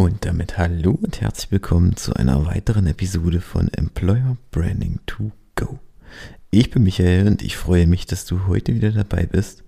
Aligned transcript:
Und 0.00 0.24
damit 0.24 0.56
hallo 0.56 0.92
und 0.92 1.20
herzlich 1.20 1.52
willkommen 1.52 1.94
zu 1.94 2.14
einer 2.14 2.46
weiteren 2.46 2.86
Episode 2.86 3.42
von 3.42 3.68
Employer 3.68 4.38
Branding 4.50 4.98
to 5.04 5.30
Go. 5.56 5.78
Ich 6.50 6.70
bin 6.70 6.84
Michael 6.84 7.26
und 7.26 7.42
ich 7.42 7.58
freue 7.58 7.86
mich, 7.86 8.06
dass 8.06 8.24
du 8.24 8.46
heute 8.46 8.74
wieder 8.74 8.92
dabei 8.92 9.26
bist. 9.26 9.62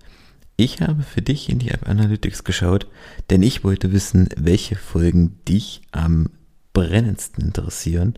Ich 0.57 0.81
habe 0.81 1.03
für 1.03 1.21
dich 1.21 1.49
in 1.49 1.59
die 1.59 1.69
App 1.69 1.87
Analytics 1.87 2.43
geschaut, 2.43 2.87
denn 3.29 3.43
ich 3.43 3.63
wollte 3.63 3.91
wissen, 3.91 4.27
welche 4.35 4.75
Folgen 4.75 5.37
dich 5.47 5.83
am 5.91 6.31
brennendsten 6.73 7.45
interessieren. 7.45 8.15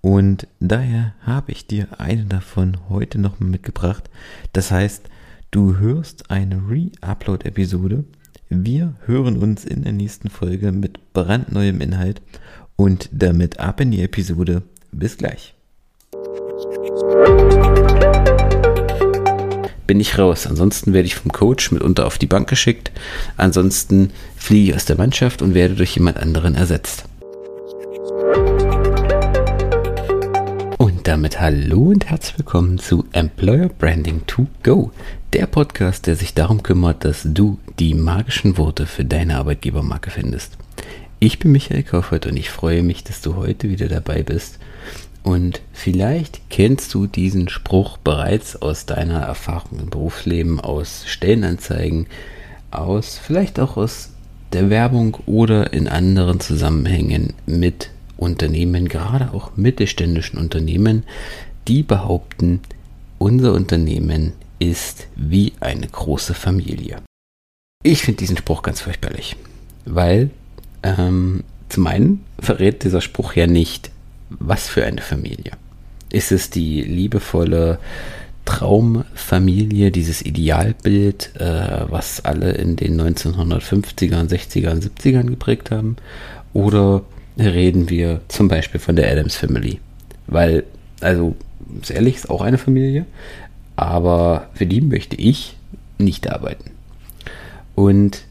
Und 0.00 0.46
daher 0.60 1.16
habe 1.22 1.50
ich 1.50 1.66
dir 1.66 1.88
eine 1.98 2.26
davon 2.26 2.76
heute 2.88 3.18
nochmal 3.18 3.50
mitgebracht. 3.50 4.08
Das 4.52 4.70
heißt, 4.70 5.08
du 5.50 5.76
hörst 5.78 6.30
eine 6.30 6.62
Re-Upload-Episode 6.68 8.04
wir 8.50 8.94
hören 9.04 9.36
uns 9.36 9.64
in 9.64 9.82
der 9.82 9.92
nächsten 9.92 10.30
Folge 10.30 10.72
mit 10.72 11.12
brandneuem 11.12 11.80
Inhalt 11.80 12.22
und 12.76 13.10
damit 13.12 13.60
ab 13.60 13.80
in 13.80 13.90
die 13.90 14.02
Episode. 14.02 14.62
Bis 14.90 15.18
gleich. 15.18 15.54
Bin 19.86 20.00
ich 20.00 20.18
raus. 20.18 20.46
Ansonsten 20.46 20.92
werde 20.92 21.06
ich 21.06 21.14
vom 21.14 21.32
Coach 21.32 21.72
mitunter 21.72 22.06
auf 22.06 22.18
die 22.18 22.26
Bank 22.26 22.48
geschickt. 22.48 22.90
Ansonsten 23.36 24.10
fliege 24.36 24.70
ich 24.70 24.76
aus 24.76 24.84
der 24.86 24.96
Mannschaft 24.96 25.42
und 25.42 25.54
werde 25.54 25.74
durch 25.74 25.94
jemand 25.94 26.18
anderen 26.18 26.54
ersetzt. 26.54 27.04
Und 30.78 31.06
damit 31.06 31.40
hallo 31.40 31.88
und 31.88 32.06
herzlich 32.06 32.38
willkommen 32.38 32.78
zu 32.78 33.04
Employer 33.12 33.68
Branding 33.68 34.22
to 34.26 34.46
Go, 34.62 34.90
der 35.32 35.46
Podcast, 35.46 36.06
der 36.06 36.16
sich 36.16 36.32
darum 36.34 36.62
kümmert, 36.62 37.04
dass 37.04 37.22
du 37.24 37.58
die 37.78 37.94
magischen 37.94 38.56
Worte 38.56 38.86
für 38.86 39.04
deine 39.04 39.36
Arbeitgebermarke 39.36 40.10
findest. 40.10 40.56
Ich 41.20 41.38
bin 41.38 41.52
Michael 41.52 41.82
Kaufert 41.82 42.26
und 42.26 42.36
ich 42.36 42.50
freue 42.50 42.82
mich, 42.82 43.04
dass 43.04 43.20
du 43.20 43.36
heute 43.36 43.68
wieder 43.68 43.88
dabei 43.88 44.22
bist. 44.22 44.58
Und 45.22 45.60
vielleicht 45.72 46.40
kennst 46.48 46.94
du 46.94 47.06
diesen 47.06 47.48
Spruch 47.48 47.98
bereits 47.98 48.56
aus 48.56 48.86
deiner 48.86 49.20
Erfahrung 49.20 49.80
im 49.80 49.90
Berufsleben, 49.90 50.60
aus 50.60 51.04
Stellenanzeigen, 51.06 52.06
aus 52.70 53.18
vielleicht 53.18 53.60
auch 53.60 53.76
aus 53.76 54.10
der 54.52 54.70
Werbung 54.70 55.18
oder 55.26 55.74
in 55.74 55.88
anderen 55.88 56.40
Zusammenhängen 56.40 57.34
mit 57.44 57.90
Unternehmen, 58.16 58.88
gerade 58.88 59.34
auch 59.34 59.56
mittelständischen 59.56 60.38
Unternehmen, 60.38 61.02
die 61.66 61.82
behaupten, 61.82 62.60
unser 63.18 63.52
Unternehmen 63.52 64.32
ist 64.58 65.06
wie 65.16 65.52
eine 65.60 65.86
große 65.86 66.34
Familie. 66.34 66.98
Ich 67.82 68.02
finde 68.02 68.18
diesen 68.18 68.36
Spruch 68.36 68.62
ganz 68.62 68.80
fürchterlich, 68.80 69.36
weil 69.84 70.30
ähm, 70.82 71.44
zum 71.68 71.86
einen 71.86 72.24
verrät 72.40 72.84
dieser 72.84 73.00
Spruch 73.00 73.34
ja 73.34 73.46
nicht, 73.46 73.90
was 74.30 74.68
für 74.68 74.84
eine 74.84 75.00
Familie. 75.00 75.52
Ist 76.10 76.32
es 76.32 76.50
die 76.50 76.82
liebevolle 76.82 77.78
Traumfamilie, 78.44 79.90
dieses 79.90 80.22
Idealbild, 80.22 81.32
äh, 81.38 81.90
was 81.90 82.24
alle 82.24 82.52
in 82.52 82.76
den 82.76 82.98
1950ern, 83.00 84.28
60ern, 84.28 84.82
70ern 84.82 85.26
geprägt 85.26 85.70
haben? 85.70 85.96
Oder 86.54 87.02
reden 87.36 87.90
wir 87.90 88.22
zum 88.28 88.48
Beispiel 88.48 88.80
von 88.80 88.96
der 88.96 89.12
Adams 89.12 89.36
Family? 89.36 89.80
Weil, 90.26 90.64
also, 91.00 91.36
ist 91.82 91.90
ehrlich, 91.90 92.16
ist 92.16 92.30
auch 92.30 92.40
eine 92.40 92.58
Familie, 92.58 93.04
aber 93.78 94.48
für 94.54 94.66
die 94.66 94.80
möchte 94.80 95.16
ich 95.16 95.56
nicht 95.98 96.30
arbeiten. 96.30 96.70
Und 97.74 98.24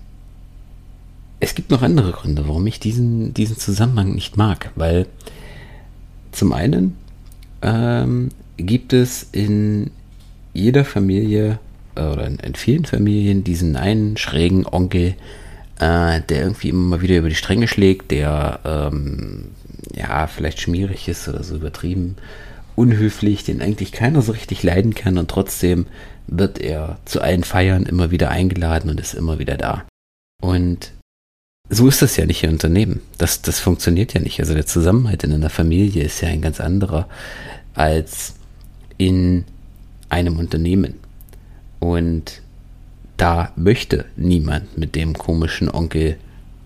es 1.39 1.56
gibt 1.56 1.72
noch 1.72 1.81
andere 1.81 2.12
Gründe, 2.12 2.48
warum 2.48 2.67
ich 2.67 2.80
diesen, 2.80 3.34
diesen 3.34 3.58
Zusammenhang 3.58 4.14
nicht 4.14 4.36
mag, 4.36 4.72
weil 4.76 5.06
zum 6.31 6.52
einen 6.52 6.98
ähm, 7.62 8.30
gibt 8.58 8.92
es 8.92 9.30
in 9.31 9.92
jeder 10.54 10.83
Familie 10.83 11.60
äh, 11.95 12.02
oder 12.02 12.27
in, 12.27 12.39
in, 12.39 12.55
vielen 12.55 12.86
Familien 12.86 13.44
diesen 13.44 13.77
einen 13.77 14.17
schrägen 14.17 14.66
Onkel, 14.66 15.16
äh, 15.80 16.21
der 16.21 16.42
irgendwie 16.42 16.70
immer 16.70 16.98
mal 16.98 17.02
wieder 17.02 17.17
über 17.17 17.30
die 17.30 17.36
Stränge 17.36 17.70
schlägt, 17.70 18.11
der 18.11 18.60
ähm, 18.66 19.45
ja 19.95 20.27
vielleicht 20.27 20.60
schmierig 20.60 21.08
ist 21.08 21.27
oder 21.30 21.44
so 21.44 21.55
übertrieben 21.55 22.17
unhöflich, 22.77 23.43
den 23.43 23.61
eigentlich 23.61 23.92
keiner 23.92 24.21
so 24.21 24.32
richtig 24.32 24.61
leiden 24.61 24.93
kann 24.93 25.17
und 25.17 25.30
trotzdem 25.32 25.88
wird 26.27 26.60
er 26.60 26.99
zu 27.05 27.21
allen 27.21 27.43
Feiern 27.43 27.88
immer 27.88 28.11
wieder 28.11 28.30
eingeladen 28.30 28.92
und 28.92 28.99
ist 28.99 29.15
immer 29.15 29.39
wieder 29.39 29.58
da. 29.58 29.86
Und 30.42 30.92
so 31.70 31.88
ist 31.88 32.04
das 32.04 32.15
ja 32.17 32.26
nicht 32.26 32.43
im 32.43 32.52
Unternehmen. 32.52 33.02
Das, 33.17 33.42
das 33.42 33.60
funktioniert 33.60 34.14
ja 34.14 34.21
nicht. 34.21 34.39
Also 34.39 34.54
der 34.54 34.67
Zusammenhalt 34.67 35.23
in 35.23 35.33
einer 35.33 35.49
Familie 35.49 36.04
ist 36.04 36.21
ja 36.21 36.30
ein 36.30 36.42
ganz 36.42 36.61
anderer 36.61 37.10
als 37.73 38.36
in 38.98 39.44
einem 40.09 40.38
Unternehmen. 40.38 40.95
Und 41.80 42.44
da 43.17 43.52
möchte 43.55 44.05
niemand 44.15 44.77
mit 44.77 44.94
dem 44.94 45.17
komischen 45.17 45.70
Onkel 45.70 46.17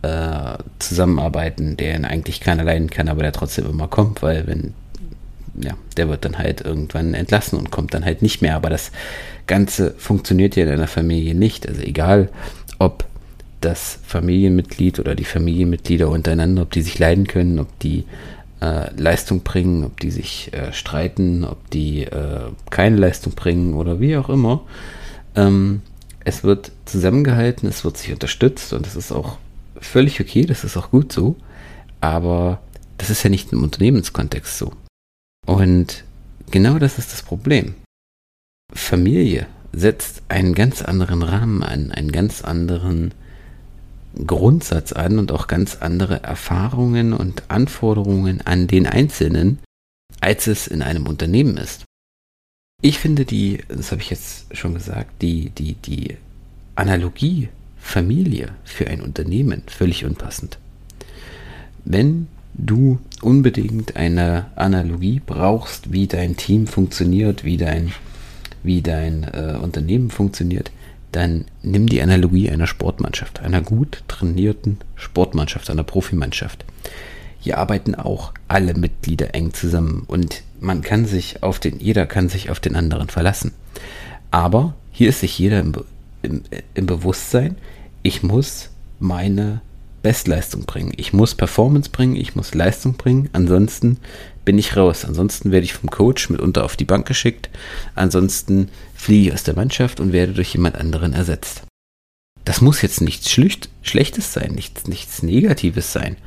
äh, 0.01 0.57
zusammenarbeiten, 0.79 1.77
der 1.77 1.95
ihn 1.95 2.05
eigentlich 2.05 2.41
keiner 2.41 2.65
leiden 2.65 2.89
kann, 2.89 3.07
aber 3.07 3.21
der 3.21 3.31
trotzdem 3.31 3.65
immer 3.65 3.87
kommt, 3.87 4.21
weil 4.21 4.45
wenn 4.45 4.73
ja, 5.55 5.73
der 5.97 6.09
wird 6.09 6.25
dann 6.25 6.37
halt 6.37 6.61
irgendwann 6.61 7.13
entlassen 7.13 7.59
und 7.59 7.71
kommt 7.71 7.93
dann 7.93 8.05
halt 8.05 8.21
nicht 8.21 8.41
mehr. 8.41 8.55
Aber 8.55 8.69
das 8.69 8.91
Ganze 9.47 9.93
funktioniert 9.97 10.55
ja 10.55 10.63
in 10.63 10.69
einer 10.69 10.87
Familie 10.87 11.35
nicht. 11.35 11.67
Also 11.67 11.81
egal, 11.81 12.29
ob 12.79 13.05
das 13.61 13.99
Familienmitglied 14.03 14.99
oder 14.99 15.15
die 15.15 15.25
Familienmitglieder 15.25 16.09
untereinander, 16.09 16.63
ob 16.63 16.71
die 16.71 16.81
sich 16.81 16.97
leiden 16.97 17.27
können, 17.27 17.59
ob 17.59 17.79
die 17.79 18.05
äh, 18.61 18.93
Leistung 18.95 19.41
bringen, 19.41 19.83
ob 19.83 19.99
die 19.99 20.11
sich 20.11 20.51
äh, 20.53 20.73
streiten, 20.73 21.43
ob 21.43 21.69
die 21.69 22.03
äh, 22.03 22.49
keine 22.69 22.97
Leistung 22.97 23.33
bringen 23.33 23.73
oder 23.75 23.99
wie 23.99 24.17
auch 24.17 24.29
immer. 24.29 24.61
Ähm, 25.35 25.81
es 26.23 26.43
wird 26.43 26.71
zusammengehalten, 26.85 27.67
es 27.67 27.83
wird 27.83 27.97
sich 27.97 28.11
unterstützt 28.11 28.73
und 28.73 28.85
das 28.85 28.95
ist 28.95 29.11
auch 29.11 29.37
völlig 29.79 30.21
okay, 30.21 30.45
das 30.45 30.63
ist 30.63 30.77
auch 30.77 30.91
gut 30.91 31.11
so. 31.11 31.35
Aber 31.99 32.59
das 32.97 33.09
ist 33.09 33.23
ja 33.23 33.29
nicht 33.29 33.51
im 33.51 33.63
Unternehmenskontext 33.63 34.57
so. 34.57 34.73
Und 35.45 36.03
genau 36.49 36.79
das 36.79 36.97
ist 36.97 37.11
das 37.11 37.23
Problem. 37.23 37.75
Familie 38.73 39.47
setzt 39.73 40.23
einen 40.29 40.53
ganz 40.53 40.81
anderen 40.81 41.23
Rahmen 41.23 41.63
an, 41.63 41.91
einen 41.91 42.11
ganz 42.11 42.41
anderen 42.41 43.13
Grundsatz 44.25 44.91
an 44.91 45.19
und 45.19 45.31
auch 45.31 45.47
ganz 45.47 45.77
andere 45.77 46.23
Erfahrungen 46.23 47.13
und 47.13 47.49
Anforderungen 47.49 48.41
an 48.41 48.67
den 48.67 48.85
Einzelnen, 48.85 49.59
als 50.19 50.47
es 50.47 50.67
in 50.67 50.81
einem 50.81 51.07
Unternehmen 51.07 51.57
ist. 51.57 51.85
Ich 52.81 52.99
finde 52.99 53.25
die, 53.25 53.63
das 53.67 53.91
habe 53.91 54.01
ich 54.01 54.09
jetzt 54.09 54.55
schon 54.55 54.73
gesagt, 54.73 55.21
die, 55.21 55.49
die, 55.51 55.73
die 55.75 56.17
Analogie 56.75 57.49
Familie 57.77 58.53
für 58.63 58.87
ein 58.87 59.01
Unternehmen 59.01 59.63
völlig 59.67 60.05
unpassend. 60.05 60.59
Wenn 61.85 62.27
du 62.53 62.99
unbedingt 63.21 63.95
eine 63.95 64.47
Analogie 64.55 65.21
brauchst, 65.25 65.91
wie 65.91 66.07
dein 66.07 66.35
Team 66.35 66.67
funktioniert, 66.67 67.43
wie 67.43 67.57
dein, 67.57 67.91
wie 68.63 68.81
dein 68.81 69.23
äh, 69.23 69.57
Unternehmen 69.61 70.09
funktioniert, 70.09 70.71
dann 71.11 71.45
nimm 71.61 71.87
die 71.87 72.01
Analogie 72.01 72.49
einer 72.49 72.67
Sportmannschaft, 72.67 73.41
einer 73.41 73.61
gut 73.61 74.03
trainierten 74.07 74.77
Sportmannschaft, 74.95 75.69
einer 75.69 75.83
Profimannschaft. 75.83 76.65
Hier 77.39 77.57
arbeiten 77.57 77.95
auch 77.95 78.33
alle 78.47 78.73
Mitglieder 78.75 79.33
eng 79.33 79.53
zusammen 79.53 80.03
und 80.07 80.43
man 80.59 80.81
kann 80.81 81.05
sich 81.05 81.43
auf 81.43 81.59
den, 81.59 81.79
jeder 81.79 82.05
kann 82.05 82.29
sich 82.29 82.49
auf 82.49 82.59
den 82.59 82.75
anderen 82.75 83.09
verlassen. 83.09 83.53
Aber 84.29 84.75
hier 84.91 85.09
ist 85.09 85.21
sich 85.21 85.37
jeder 85.37 85.59
im, 85.59 85.73
im, 86.21 86.43
im 86.75 86.85
Bewusstsein, 86.85 87.57
ich 88.03 88.23
muss 88.23 88.69
meine 88.99 89.61
Bestleistung 90.01 90.65
bringen. 90.65 90.93
Ich 90.97 91.13
muss 91.13 91.35
Performance 91.35 91.89
bringen, 91.89 92.15
ich 92.15 92.35
muss 92.35 92.55
Leistung 92.55 92.93
bringen, 92.93 93.29
ansonsten 93.33 93.97
bin 94.45 94.57
ich 94.57 94.75
raus. 94.75 95.05
Ansonsten 95.05 95.51
werde 95.51 95.65
ich 95.65 95.73
vom 95.73 95.89
Coach 95.89 96.29
mitunter 96.29 96.63
auf 96.63 96.75
die 96.75 96.85
Bank 96.85 97.07
geschickt, 97.07 97.49
ansonsten 97.95 98.69
fliege 98.95 99.29
ich 99.29 99.33
aus 99.33 99.43
der 99.43 99.55
Mannschaft 99.55 99.99
und 99.99 100.13
werde 100.13 100.33
durch 100.33 100.53
jemand 100.53 100.75
anderen 100.75 101.13
ersetzt. 101.13 101.63
Das 102.45 102.61
muss 102.61 102.81
jetzt 102.81 103.01
nichts 103.01 103.29
Schlicht, 103.29 103.69
Schlechtes 103.83 104.33
sein, 104.33 104.53
nichts, 104.53 104.87
nichts 104.87 105.21
Negatives 105.21 105.93
sein. 105.93 106.17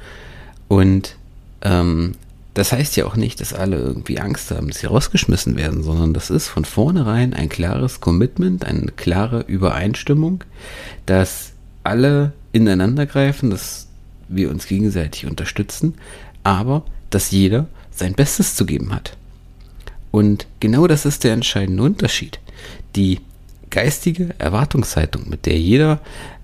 Und 0.69 1.17
ähm, 1.63 2.13
das 2.55 2.71
heißt 2.71 2.97
ja 2.97 3.05
auch 3.07 3.17
nicht, 3.17 3.41
dass 3.41 3.53
alle 3.53 3.77
irgendwie 3.77 4.21
Angst 4.21 4.53
haben, 4.53 4.69
dass 4.69 4.79
sie 4.79 4.87
rausgeschmissen 4.87 5.57
werden, 5.57 5.83
sondern 5.83 6.15
das 6.15 6.31
ist 6.31 6.47
von 6.47 6.65
vornherein 6.65 7.35
ein 7.35 7.49
klares 7.49 8.01
Commitment, 8.01 8.65
eine 8.65 8.93
klare 8.93 9.41
Übereinstimmung, 9.41 10.45
dass 11.05 11.53
alle 11.83 12.33
ineinander 12.55 13.05
greifen, 13.05 13.51
dass 13.51 13.89
wir 14.29 14.51
uns 14.51 14.67
gegenseitig 14.67 15.27
unterstützen, 15.27 15.95
aber 16.45 16.85
dass 17.11 17.31
jeder 17.31 17.67
sein 17.91 18.15
Bestes 18.15 18.55
zu 18.55 18.65
geben 18.65 18.95
hat. 18.95 19.17
Und 20.11 20.47
genau 20.61 20.87
das 20.87 21.05
ist 21.05 21.25
der 21.25 21.33
entscheidende 21.33 21.83
Unterschied. 21.83 22.39
Die 22.97 23.21
geistige 23.71 24.35
Erwartungshaltung, 24.39 25.29
mit 25.29 25.47
der 25.47 25.59
jeder 25.59 26.01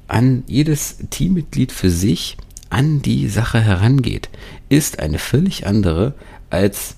an 0.09 0.43
jedes 0.49 0.97
Teammitglied 1.11 1.71
für 1.71 1.91
sich 1.91 2.37
an 2.69 3.03
die 3.03 3.29
Sache 3.29 3.61
herangeht, 3.61 4.29
ist 4.69 4.99
eine 4.99 5.19
völlig 5.19 5.67
andere, 5.67 6.15
als 6.51 6.97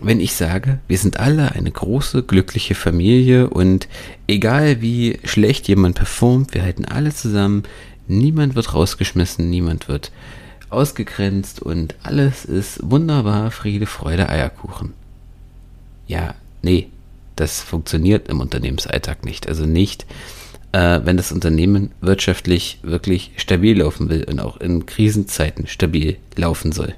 wenn 0.00 0.20
ich 0.20 0.34
sage, 0.34 0.80
wir 0.88 0.98
sind 0.98 1.18
alle 1.18 1.52
eine 1.52 1.70
große, 1.70 2.24
glückliche 2.24 2.74
Familie 2.74 3.50
und 3.50 3.88
egal 4.26 4.80
wie 4.80 5.18
schlecht 5.24 5.68
jemand 5.68 5.96
performt, 5.96 6.54
wir 6.54 6.62
halten 6.62 6.84
alle 6.84 7.12
zusammen, 7.14 7.62
niemand 8.08 8.54
wird 8.54 8.74
rausgeschmissen, 8.74 9.48
niemand 9.48 9.88
wird 9.88 10.10
ausgegrenzt 10.70 11.60
und 11.62 11.94
alles 12.02 12.44
ist 12.44 12.80
wunderbar, 12.82 13.50
Friede, 13.50 13.86
Freude, 13.86 14.28
Eierkuchen. 14.28 14.94
Ja, 16.06 16.34
nee, 16.62 16.88
das 17.36 17.62
funktioniert 17.62 18.28
im 18.28 18.40
Unternehmensalltag 18.40 19.24
nicht. 19.24 19.48
Also 19.48 19.64
nicht, 19.64 20.06
äh, 20.72 21.00
wenn 21.04 21.16
das 21.16 21.32
Unternehmen 21.32 21.92
wirtschaftlich 22.00 22.78
wirklich 22.82 23.32
stabil 23.36 23.78
laufen 23.78 24.10
will 24.10 24.24
und 24.24 24.40
auch 24.40 24.58
in 24.58 24.86
Krisenzeiten 24.86 25.66
stabil 25.66 26.16
laufen 26.36 26.72
soll. 26.72 26.94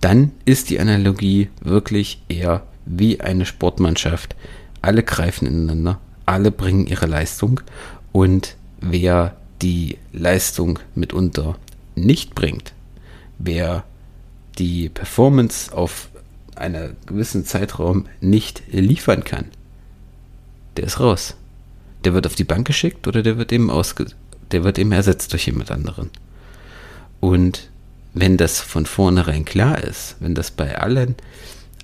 Dann 0.00 0.32
ist 0.44 0.70
die 0.70 0.80
Analogie 0.80 1.48
wirklich 1.60 2.22
eher 2.28 2.64
wie 2.84 3.20
eine 3.20 3.46
Sportmannschaft. 3.46 4.34
Alle 4.80 5.04
greifen 5.04 5.46
ineinander, 5.46 6.00
alle 6.26 6.50
bringen 6.50 6.86
ihre 6.86 7.06
Leistung 7.06 7.60
und 8.10 8.56
wer 8.80 9.36
die 9.62 9.98
Leistung 10.12 10.78
mitunter 10.94 11.56
nicht 11.94 12.34
bringt, 12.34 12.72
wer 13.38 13.84
die 14.58 14.88
Performance 14.88 15.72
auf 15.74 16.08
einen 16.54 16.96
gewissen 17.06 17.44
Zeitraum 17.44 18.06
nicht 18.20 18.62
liefern 18.70 19.24
kann, 19.24 19.46
der 20.76 20.84
ist 20.84 21.00
raus. 21.00 21.36
Der 22.04 22.14
wird 22.14 22.26
auf 22.26 22.34
die 22.34 22.44
Bank 22.44 22.66
geschickt 22.66 23.06
oder 23.06 23.22
der 23.22 23.38
wird 23.38 23.52
eben 23.52 23.70
ausge 23.70 24.06
der 24.52 24.64
wird 24.64 24.78
eben 24.78 24.92
ersetzt 24.92 25.32
durch 25.32 25.46
jemand 25.46 25.70
anderen. 25.70 26.10
Und 27.20 27.70
wenn 28.14 28.36
das 28.36 28.60
von 28.60 28.86
vornherein 28.86 29.44
klar 29.44 29.82
ist, 29.82 30.16
wenn 30.20 30.34
das 30.34 30.50
bei 30.50 30.78
allen 30.78 31.14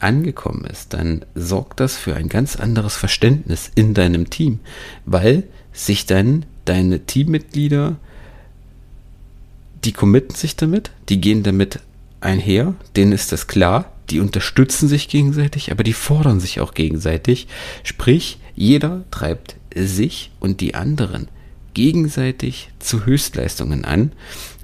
angekommen 0.00 0.64
ist, 0.64 0.92
dann 0.92 1.24
sorgt 1.34 1.80
das 1.80 1.96
für 1.96 2.14
ein 2.14 2.28
ganz 2.28 2.56
anderes 2.56 2.94
Verständnis 2.94 3.70
in 3.74 3.94
deinem 3.94 4.30
Team, 4.30 4.60
weil 5.06 5.44
sich 5.72 6.06
dann 6.06 6.44
deine 6.68 7.00
Teammitglieder, 7.00 7.96
die 9.84 9.92
committen 9.92 10.34
sich 10.34 10.56
damit, 10.56 10.90
die 11.08 11.20
gehen 11.20 11.42
damit 11.42 11.80
einher, 12.20 12.74
denen 12.96 13.12
ist 13.12 13.32
das 13.32 13.46
klar, 13.46 13.92
die 14.10 14.20
unterstützen 14.20 14.88
sich 14.88 15.08
gegenseitig, 15.08 15.70
aber 15.70 15.84
die 15.84 15.92
fordern 15.92 16.40
sich 16.40 16.60
auch 16.60 16.74
gegenseitig. 16.74 17.46
Sprich, 17.84 18.38
jeder 18.54 19.04
treibt 19.10 19.56
sich 19.74 20.30
und 20.40 20.60
die 20.60 20.74
anderen 20.74 21.28
gegenseitig 21.74 22.70
zu 22.78 23.06
Höchstleistungen 23.06 23.84
an 23.84 24.12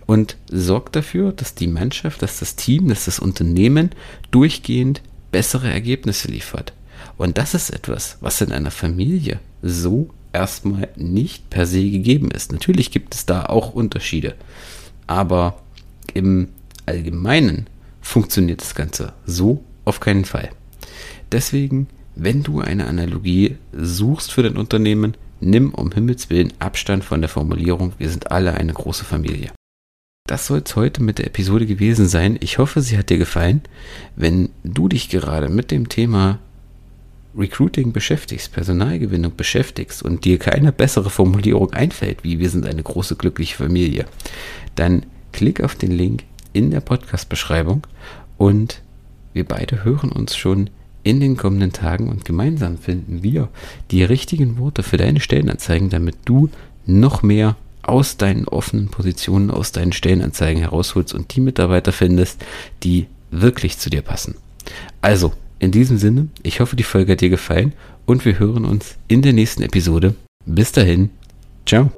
und 0.06 0.36
sorgt 0.50 0.96
dafür, 0.96 1.32
dass 1.32 1.54
die 1.54 1.66
Mannschaft, 1.66 2.22
dass 2.22 2.38
das 2.38 2.56
Team, 2.56 2.88
dass 2.88 3.04
das 3.04 3.18
Unternehmen 3.18 3.90
durchgehend 4.30 5.02
bessere 5.30 5.70
Ergebnisse 5.70 6.28
liefert. 6.28 6.72
Und 7.16 7.38
das 7.38 7.54
ist 7.54 7.70
etwas, 7.70 8.18
was 8.20 8.40
in 8.40 8.52
einer 8.52 8.70
Familie 8.70 9.38
so 9.62 10.10
erstmal 10.34 10.88
nicht 10.96 11.48
per 11.50 11.66
se 11.66 11.88
gegeben 11.88 12.30
ist. 12.30 12.52
Natürlich 12.52 12.90
gibt 12.90 13.14
es 13.14 13.24
da 13.24 13.46
auch 13.46 13.72
Unterschiede, 13.72 14.34
aber 15.06 15.62
im 16.12 16.48
Allgemeinen 16.86 17.66
funktioniert 18.00 18.60
das 18.60 18.74
Ganze 18.74 19.12
so 19.24 19.62
auf 19.84 20.00
keinen 20.00 20.24
Fall. 20.24 20.50
Deswegen, 21.32 21.88
wenn 22.14 22.42
du 22.42 22.60
eine 22.60 22.86
Analogie 22.86 23.56
suchst 23.72 24.32
für 24.32 24.42
dein 24.42 24.56
Unternehmen, 24.56 25.16
nimm 25.40 25.72
um 25.72 25.92
Himmels 25.92 26.30
Willen 26.30 26.52
Abstand 26.58 27.04
von 27.04 27.20
der 27.20 27.30
Formulierung, 27.30 27.92
wir 27.98 28.10
sind 28.10 28.30
alle 28.30 28.54
eine 28.54 28.72
große 28.72 29.04
Familie. 29.04 29.52
Das 30.26 30.46
soll 30.46 30.62
es 30.64 30.74
heute 30.74 31.02
mit 31.02 31.18
der 31.18 31.26
Episode 31.26 31.66
gewesen 31.66 32.08
sein. 32.08 32.38
Ich 32.40 32.56
hoffe, 32.56 32.80
sie 32.80 32.96
hat 32.96 33.10
dir 33.10 33.18
gefallen. 33.18 33.60
Wenn 34.16 34.48
du 34.62 34.88
dich 34.88 35.10
gerade 35.10 35.50
mit 35.50 35.70
dem 35.70 35.90
Thema 35.90 36.38
Recruiting 37.36 37.92
beschäftigst, 37.92 38.52
Personalgewinnung 38.52 39.34
beschäftigst 39.36 40.02
und 40.02 40.24
dir 40.24 40.38
keine 40.38 40.72
bessere 40.72 41.10
Formulierung 41.10 41.72
einfällt, 41.72 42.22
wie 42.22 42.38
wir 42.38 42.50
sind 42.50 42.66
eine 42.66 42.82
große 42.82 43.16
glückliche 43.16 43.56
Familie, 43.56 44.06
dann 44.76 45.04
klick 45.32 45.62
auf 45.62 45.74
den 45.74 45.90
Link 45.90 46.24
in 46.52 46.70
der 46.70 46.80
Podcast-Beschreibung 46.80 47.86
und 48.38 48.82
wir 49.32 49.44
beide 49.44 49.84
hören 49.84 50.12
uns 50.12 50.36
schon 50.36 50.70
in 51.02 51.20
den 51.20 51.36
kommenden 51.36 51.72
Tagen 51.72 52.08
und 52.08 52.24
gemeinsam 52.24 52.78
finden 52.78 53.22
wir 53.22 53.48
die 53.90 54.04
richtigen 54.04 54.58
Worte 54.58 54.82
für 54.82 54.96
deine 54.96 55.20
Stellenanzeigen, 55.20 55.90
damit 55.90 56.16
du 56.24 56.50
noch 56.86 57.22
mehr 57.22 57.56
aus 57.82 58.16
deinen 58.16 58.48
offenen 58.48 58.88
Positionen, 58.88 59.50
aus 59.50 59.72
deinen 59.72 59.92
Stellenanzeigen 59.92 60.62
herausholst 60.62 61.12
und 61.12 61.34
die 61.34 61.40
Mitarbeiter 61.40 61.92
findest, 61.92 62.42
die 62.82 63.06
wirklich 63.30 63.78
zu 63.78 63.90
dir 63.90 64.02
passen. 64.02 64.36
Also, 65.02 65.34
in 65.64 65.70
diesem 65.70 65.98
Sinne, 65.98 66.28
ich 66.42 66.60
hoffe, 66.60 66.76
die 66.76 66.82
Folge 66.82 67.12
hat 67.12 67.20
dir 67.20 67.30
gefallen 67.30 67.72
und 68.06 68.24
wir 68.24 68.38
hören 68.38 68.64
uns 68.64 68.96
in 69.08 69.22
der 69.22 69.32
nächsten 69.32 69.62
Episode. 69.62 70.14
Bis 70.46 70.72
dahin, 70.72 71.10
ciao. 71.66 71.90